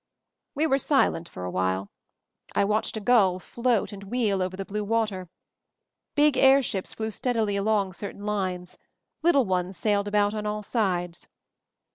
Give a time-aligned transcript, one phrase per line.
[0.55, 1.91] We were silent for a while.
[2.55, 5.29] I watched a gull float and wheel over the blue water.
[6.15, 8.79] Big airships flew steadily along certain lines.
[9.21, 11.27] Little ones sailed about on all sides.